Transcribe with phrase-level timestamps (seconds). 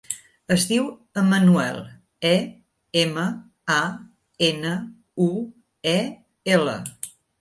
[0.53, 0.85] Es diu
[1.21, 1.77] Emanuel:
[2.29, 2.31] e,
[3.03, 3.25] ema,
[3.75, 3.83] a,
[4.51, 4.75] ena,
[5.27, 5.29] u,
[5.93, 5.99] e,
[6.57, 6.75] ela.